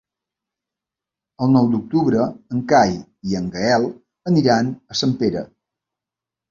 [1.45, 2.25] El nou d'octubre
[2.57, 2.97] en Cai
[3.33, 3.89] i en Gaël
[4.35, 5.51] aniran a Sempere.